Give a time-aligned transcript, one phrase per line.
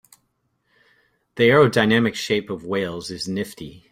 [1.35, 3.85] The aerodynamic shape of whales is nifty.